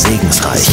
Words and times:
Segensreich. 0.00 0.66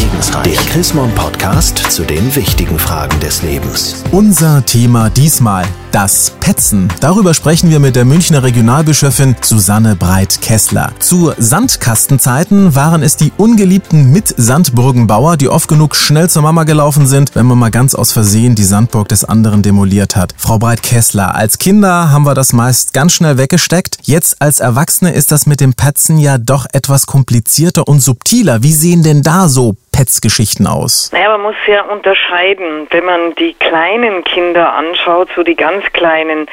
Der 0.46 0.56
Chrismon 0.72 1.14
Podcast 1.14 1.80
zu 1.92 2.06
den 2.06 2.34
wichtigen 2.34 2.80
Fragen 2.80 3.20
des 3.20 3.42
Lebens. 3.42 4.04
Unser 4.12 4.66
Thema 4.66 5.10
diesmal 5.10 5.66
das 5.92 6.34
Petzen. 6.42 6.90
Darüber 7.00 7.34
sprechen 7.34 7.70
wir 7.70 7.80
mit 7.80 7.96
der 7.96 8.06
Münchner 8.06 8.44
Regionalbischöfin 8.44 9.36
Susanne 9.42 9.96
Breit-Kessler. 9.96 10.92
Zu 11.00 11.32
Sandkastenzeiten 11.38 12.76
waren 12.76 13.02
es 13.02 13.16
die 13.16 13.32
ungeliebten 13.36 14.12
Mit-Sandburgenbauer, 14.12 15.38
die 15.38 15.50
oft 15.50 15.68
genug 15.68 15.96
schnell 15.96 16.30
zur 16.30 16.44
Mama 16.44 16.66
gelaufen 16.66 17.08
sind, 17.08 17.36
wenn 17.36 17.46
man 17.46 17.58
mal 17.58 17.72
ganz 17.72 17.96
aus 17.96 18.12
Versehen 18.12 18.54
die 18.54 18.64
Sandburg 18.64 19.08
des 19.08 19.24
anderen 19.24 19.62
demoliert 19.62 20.16
hat. 20.16 20.36
Frau 20.38 20.60
Breit-Kessler, 20.60 21.34
als 21.34 21.58
Kinder 21.58 22.12
haben 22.12 22.26
wir 22.26 22.36
das 22.36 22.54
meist 22.54 22.94
ganz 22.94 23.14
schnell 23.14 23.38
weggesteckt. 23.38 23.98
Jetzt 24.04 24.42
als 24.42 24.60
Erwachsene 24.60 25.14
ist 25.14 25.32
das 25.32 25.46
mit 25.48 25.62
dem 25.62 25.74
Petzen 25.74 26.18
ja 26.18 26.38
doch 26.38 26.66
etwas 26.74 27.08
komplizierter 27.08 27.88
und 27.88 28.02
subtiler. 28.02 28.62
Wie 28.62 28.74
sehen 28.74 29.04
denn 29.04 29.17
da 29.24 29.48
so 29.48 29.76
Pets-Geschichten 29.92 30.68
aus? 30.68 31.12
Naja, 31.12 31.30
man 31.30 31.42
muss 31.42 31.56
ja 31.68 31.84
unterscheiden. 31.84 32.88
Wenn 32.92 33.06
man 33.06 33.34
die 33.36 33.54
kleinen 33.56 34.24
Kinder 34.24 34.74
anschaut, 34.74 35.30
so 35.36 35.44
die 35.44 35.56
ganz 35.56 35.86
kleinen, 35.94 36.48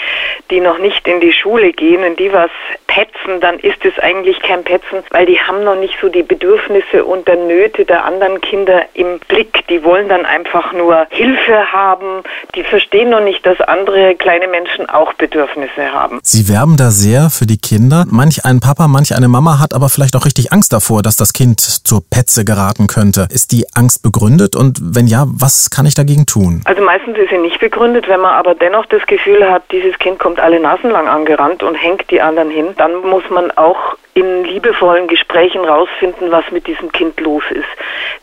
die 0.51 0.61
noch 0.61 0.79
nicht 0.79 1.07
in 1.07 1.21
die 1.21 1.33
Schule 1.33 1.73
gehen 1.73 2.03
und 2.05 2.19
die 2.19 2.33
was 2.33 2.51
petzen, 2.95 3.41
dann 3.41 3.59
ist 3.59 3.85
es 3.85 3.99
eigentlich 3.99 4.41
kein 4.41 4.63
Petzen, 4.63 5.03
weil 5.11 5.27
die 5.27 5.41
haben 5.41 5.65
noch 5.65 5.75
nicht 5.75 5.95
so 6.01 6.09
die 6.09 6.23
Bedürfnisse 6.23 7.05
und 7.05 7.27
der 7.27 7.37
Nöte 7.37 7.85
der 7.85 8.05
anderen 8.05 8.41
Kinder 8.41 8.83
im 8.95 9.19
Blick. 9.27 9.67
Die 9.69 9.83
wollen 9.83 10.09
dann 10.09 10.25
einfach 10.25 10.73
nur 10.73 11.07
Hilfe 11.11 11.73
haben. 11.73 12.23
Die 12.55 12.63
verstehen 12.63 13.11
noch 13.11 13.21
nicht, 13.21 13.45
dass 13.45 13.61
andere 13.61 14.15
kleine 14.15 14.47
Menschen 14.47 14.89
auch 14.89 15.13
Bedürfnisse 15.15 15.93
haben. 15.93 16.21
Sie 16.23 16.49
werben 16.49 16.77
da 16.77 16.91
sehr 16.91 17.31
für 17.31 17.47
die 17.47 17.59
Kinder. 17.59 18.05
Manch 18.09 18.45
ein 18.45 18.61
Papa, 18.61 18.87
manch 18.87 19.17
eine 19.17 19.27
Mama 19.27 19.59
hat 19.59 19.75
aber 19.75 19.89
vielleicht 19.89 20.15
auch 20.15 20.25
richtig 20.25 20.53
Angst 20.53 20.73
davor, 20.73 21.03
dass 21.03 21.17
das 21.17 21.33
Kind 21.33 21.61
zur 21.61 22.01
Petze 22.09 22.45
geraten 22.45 22.87
könnte. 22.87 23.27
Ist 23.29 23.51
die 23.51 23.65
Angst 23.75 24.05
begründet 24.05 24.55
und 24.55 24.79
wenn 24.81 25.09
ja, 25.09 25.25
was 25.27 25.71
kann 25.71 25.87
ich 25.87 25.95
dagegen 25.95 26.27
tun? 26.27 26.63
Also 26.65 26.81
meistens 26.83 27.19
ist 27.19 27.31
sie 27.31 27.39
nicht 27.39 27.59
begründet, 27.59 28.09
wenn 28.09 28.21
man 28.21 28.35
aber 28.35 28.55
dennoch 28.55 28.87
das 28.87 29.05
Gefühl 29.07 29.51
hat, 29.51 29.65
dieses 29.73 29.99
Kind 29.99 30.21
kommt 30.21 30.39
alle 30.39 30.61
Nasen 30.61 30.91
lang 30.91 31.09
angerannt 31.09 31.65
und 31.65 31.75
hängt 31.75 32.09
die 32.13 32.21
anderen 32.21 32.51
hin, 32.51 32.67
dann 32.85 33.01
muss 33.01 33.29
man 33.31 33.51
auch 33.53 33.97
in 34.13 34.45
liebevollen 34.45 35.09
Gesprächen 35.09 35.65
rausfinden, 35.65 36.31
was 36.31 36.45
mit 36.51 36.67
diesem 36.67 36.93
Kind 36.93 37.19
los 37.19 37.43
ist. 37.49 37.65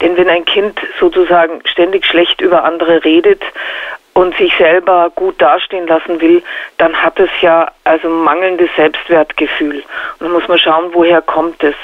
Denn 0.01 0.15
wenn 0.17 0.29
ein 0.29 0.45
Kind 0.45 0.79
sozusagen 0.99 1.61
ständig 1.65 2.05
schlecht 2.05 2.41
über 2.41 2.63
andere 2.63 3.03
redet 3.03 3.41
und 4.13 4.37
sich 4.37 4.55
selber 4.57 5.11
gut 5.15 5.41
dastehen 5.41 5.87
lassen 5.87 6.21
will, 6.21 6.43
dann 6.77 6.95
hat 6.95 7.19
es 7.19 7.29
ja 7.41 7.71
also 7.85 8.07
mangelndes 8.07 8.69
Selbstwertgefühl. 8.75 9.77
Und 10.19 10.27
dann 10.27 10.31
muss 10.31 10.47
man 10.47 10.59
schauen, 10.59 10.91
woher 10.93 11.23
kommt 11.23 11.63
es 11.63 11.75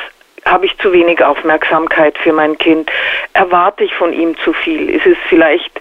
habe 0.50 0.66
ich 0.66 0.78
zu 0.78 0.94
wenig 0.94 1.24
Aufmerksamkeit 1.24 2.18
für 2.18 2.34
mein 2.34 2.58
Kind? 2.58 2.90
Erwarte 3.34 3.84
ich 3.84 3.94
von 3.94 4.14
ihm 4.14 4.36
zu 4.44 4.54
viel? 4.54 4.90
Ist 4.90 5.06
es 5.06 5.18
vielleicht 5.30 5.72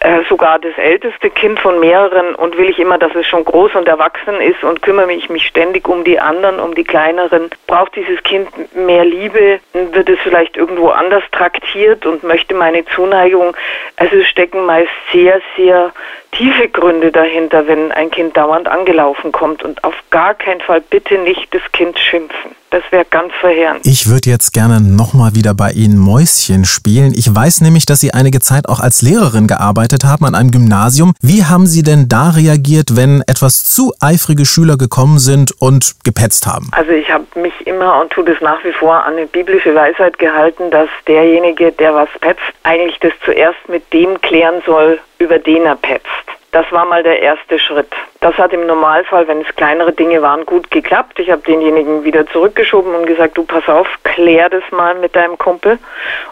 äh, 0.00 0.22
sogar 0.28 0.58
das 0.58 0.76
älteste 0.76 1.30
Kind 1.30 1.60
von 1.60 1.80
mehreren 1.80 2.34
und 2.34 2.56
will 2.56 2.70
ich 2.70 2.78
immer, 2.78 2.98
dass 2.98 3.14
es 3.14 3.26
schon 3.26 3.44
groß 3.44 3.74
und 3.74 3.88
erwachsen 3.88 4.40
ist 4.40 4.62
und 4.64 4.82
kümmere 4.82 5.12
ich 5.12 5.28
mich 5.28 5.46
ständig 5.46 5.88
um 5.88 6.04
die 6.04 6.18
anderen, 6.18 6.60
um 6.60 6.74
die 6.74 6.84
kleineren? 6.84 7.50
Braucht 7.66 7.96
dieses 7.96 8.22
Kind 8.22 8.48
mehr 8.74 9.04
Liebe? 9.04 9.60
Wird 9.72 10.08
es 10.08 10.18
vielleicht 10.22 10.56
irgendwo 10.56 10.88
anders 10.88 11.24
traktiert 11.32 12.06
und 12.06 12.22
möchte 12.22 12.54
meine 12.54 12.84
Zuneigung? 12.86 13.56
Also 13.96 14.16
es 14.16 14.26
stecken 14.28 14.64
meist 14.66 14.90
sehr, 15.12 15.40
sehr 15.56 15.92
tiefe 16.32 16.68
Gründe 16.68 17.12
dahinter, 17.12 17.66
wenn 17.66 17.92
ein 17.92 18.10
Kind 18.10 18.36
dauernd 18.36 18.66
angelaufen 18.68 19.32
kommt 19.32 19.62
und 19.62 19.84
auf 19.84 19.94
gar 20.10 20.34
keinen 20.34 20.60
Fall 20.60 20.80
bitte 20.80 21.18
nicht 21.18 21.54
das 21.54 21.62
Kind 21.72 21.98
schimpfen. 21.98 22.52
Das 22.70 22.82
wäre 22.90 23.04
ganz 23.04 23.32
verheerend. 23.34 23.84
Ich 23.84 24.08
würde 24.12 24.28
jetzt 24.28 24.52
gerne 24.52 24.82
nochmal 24.82 25.34
wieder 25.34 25.54
bei 25.54 25.70
Ihnen 25.70 25.96
Mäuschen 25.96 26.66
spielen. 26.66 27.14
Ich 27.16 27.34
weiß 27.34 27.62
nämlich, 27.62 27.86
dass 27.86 28.00
Sie 28.00 28.12
einige 28.12 28.40
Zeit 28.40 28.68
auch 28.68 28.78
als 28.78 29.00
Lehrerin 29.00 29.46
gearbeitet 29.46 30.04
haben 30.04 30.26
an 30.26 30.34
einem 30.34 30.50
Gymnasium. 30.50 31.14
Wie 31.22 31.44
haben 31.44 31.66
Sie 31.66 31.82
denn 31.82 32.10
da 32.10 32.28
reagiert, 32.28 32.94
wenn 32.94 33.22
etwas 33.26 33.64
zu 33.64 33.94
eifrige 34.00 34.44
Schüler 34.44 34.76
gekommen 34.76 35.18
sind 35.18 35.52
und 35.58 35.94
gepetzt 36.04 36.46
haben? 36.46 36.68
Also 36.72 36.90
ich 36.90 37.10
habe 37.10 37.24
mich 37.36 37.54
immer 37.66 38.02
und 38.02 38.10
tue 38.10 38.24
das 38.24 38.38
nach 38.42 38.62
wie 38.64 38.72
vor 38.72 39.02
an 39.02 39.14
eine 39.14 39.26
biblische 39.26 39.74
Weisheit 39.74 40.18
gehalten, 40.18 40.70
dass 40.70 40.90
derjenige, 41.08 41.72
der 41.72 41.94
was 41.94 42.10
petzt, 42.20 42.42
eigentlich 42.64 42.98
das 43.00 43.12
zuerst 43.24 43.66
mit 43.68 43.90
dem 43.94 44.20
klären 44.20 44.60
soll, 44.66 45.00
über 45.18 45.38
den 45.38 45.64
er 45.64 45.76
petzt. 45.76 46.06
Das 46.52 46.70
war 46.70 46.84
mal 46.84 47.02
der 47.02 47.20
erste 47.20 47.58
Schritt. 47.58 47.90
Das 48.20 48.36
hat 48.36 48.52
im 48.52 48.66
Normalfall, 48.66 49.26
wenn 49.26 49.40
es 49.40 49.56
kleinere 49.56 49.92
Dinge 49.92 50.20
waren, 50.20 50.44
gut 50.44 50.70
geklappt. 50.70 51.18
Ich 51.18 51.30
habe 51.30 51.40
denjenigen 51.40 52.04
wieder 52.04 52.26
zurückgeschoben 52.26 52.94
und 52.94 53.06
gesagt, 53.06 53.38
du 53.38 53.44
pass 53.44 53.66
auf, 53.68 53.88
klär 54.04 54.50
das 54.50 54.62
mal 54.70 54.94
mit 54.94 55.16
deinem 55.16 55.38
Kumpel. 55.38 55.78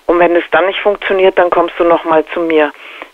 Und 0.05 0.19
wenn 0.19 0.37
es 0.37 0.45
dann 0.51 0.67
nicht 0.67 0.81
funktioniert, 0.81 1.39
dann 1.39 1.49
kommst 1.49 1.75
du 1.79 1.85
nochmal 1.85 2.23
zu 2.35 2.41
mir. 2.41 2.71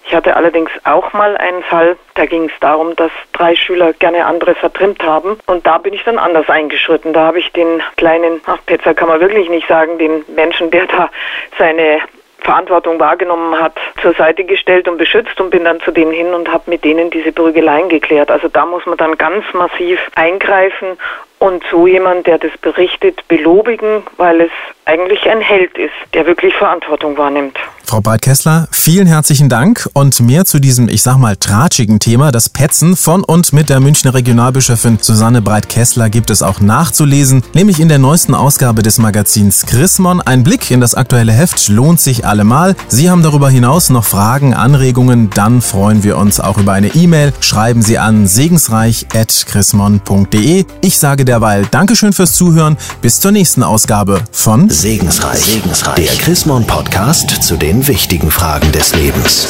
Ich 0.09 0.15
hatte 0.17 0.35
allerdings 0.35 0.71
auch 0.83 1.13
mal 1.13 1.37
einen 1.37 1.63
Fall, 1.63 1.97
da 2.15 2.27
ging 2.27 2.47
es 2.47 2.61
darum, 2.61 2.97
dass 2.97 3.13
drei 3.33 3.55
Schüler 3.55 3.93
gerne 3.93 4.27
andere 4.27 4.57
vertrimmt 4.57 5.03
haben. 5.05 5.39
Und 5.47 5.65
da 5.65 5.79
bin 5.79 5.95
ich 5.95 6.03
dann 6.03 6.19
anders 6.19 6.49
eingeschritten. 6.49 7.13
Da 7.13 7.27
habe 7.27 7.39
ich 7.39 7.53
den 7.53 7.83
kleinen, 7.97 8.41
ach, 8.47 8.59
Petzer 8.67 8.95
kann 8.95 9.09
man 9.09 9.21
wirklich 9.21 9.49
nicht 9.49 9.69
sagen, 9.69 9.99
den 9.99 10.25
Menschen, 10.35 10.73
der 10.73 10.87
da 10.87 11.09
seine 11.57 12.01
Verantwortung 12.47 12.99
wahrgenommen 12.99 13.61
hat, 13.61 13.75
zur 14.01 14.15
Seite 14.15 14.45
gestellt 14.45 14.89
und 14.89 14.97
beschützt 14.97 15.39
und 15.41 15.51
bin 15.51 15.65
dann 15.65 15.81
zu 15.81 15.91
denen 15.91 16.13
hin 16.13 16.33
und 16.33 16.51
habe 16.51 16.71
mit 16.71 16.85
denen 16.85 17.11
diese 17.11 17.33
Prügeleien 17.33 17.89
geklärt. 17.89 18.31
Also 18.31 18.49
da 18.49 18.65
muss 18.65 18.87
man 18.87 18.97
dann 18.97 19.19
ganz 19.19 19.45
massiv 19.53 19.99
eingreifen 20.15 20.97
und 21.39 21.63
so 21.71 21.87
jemand, 21.87 22.27
der 22.27 22.39
das 22.39 22.53
berichtet, 22.63 23.23
belobigen, 23.29 24.03
weil 24.17 24.41
es 24.41 24.51
eigentlich 24.87 25.29
ein 25.29 25.41
Held 25.41 25.77
ist, 25.77 25.93
der 26.15 26.27
wirklich 26.27 26.55
Verantwortung 26.55 27.19
wahrnimmt. 27.19 27.59
Frau 27.85 28.01
Breit-Kessler, 28.01 28.69
vielen 28.73 29.07
herzlichen 29.07 29.49
Dank 29.49 29.89
und 29.93 30.19
mehr 30.19 30.45
zu 30.45 30.59
diesem, 30.59 30.89
ich 30.89 31.03
sag 31.03 31.19
mal, 31.19 31.37
tratschigen 31.37 32.01
Thema, 32.01 32.33
das 32.33 32.49
Petzen 32.49 32.97
von 32.97 33.23
und 33.23 33.53
mit 33.53 33.69
der 33.69 33.79
Münchner 33.79 34.15
Regionalbischöfin 34.15 34.99
Susanne 35.01 35.41
Breit-Kessler 35.41 36.11
gibt 36.11 36.31
es 36.31 36.43
auch 36.43 36.61
nachzulesen, 36.61 37.45
nämlich 37.55 37.79
in 37.79 37.89
der 37.89 37.99
neuesten 37.99 38.35
Ausgabe 38.35 38.83
des 38.83 38.99
Magazins 38.99 39.67
Chrismon. 39.67 40.21
Ein 40.21 40.43
Blick 40.43 40.69
in 40.73 40.81
das 40.81 40.97
aktuelle 40.97 41.31
Heft 41.31 41.69
lohnt 41.69 42.01
sich 42.01 42.27
allemal. 42.27 42.75
Sie 42.89 43.09
haben 43.09 43.23
darüber 43.23 43.51
hinaus 43.51 43.89
noch 43.91 44.05
Fragen, 44.05 44.53
Anregungen, 44.53 45.31
dann 45.31 45.61
freuen 45.61 46.03
wir 46.03 46.17
uns 46.17 46.41
auch 46.41 46.59
über 46.59 46.73
eine 46.73 46.89
E-Mail. 46.89 47.33
Schreiben 47.41 47.83
Sie 47.83 47.99
an 47.99 48.27
segensreich.chrismon.de. 48.27 50.65
Ich 50.81 50.99
sage 50.99 51.25
derweil 51.27 51.67
Dankeschön 51.71 52.13
fürs 52.13 52.35
Zuhören. 52.35 52.77
Bis 53.03 53.21
zur 53.21 53.33
nächsten 53.33 53.63
Ausgabe 53.63 54.23
von 54.33 54.71
Segensreich. 54.71 55.45
Segensreich. 55.45 56.07
Der 56.07 56.17
Chrismon 56.17 56.67
Podcast 56.67 57.31
zu 57.43 57.57
den 57.57 57.87
wichtigen 57.87 58.31
Fragen 58.31 58.73
des 58.73 58.95
Lebens. 58.95 59.49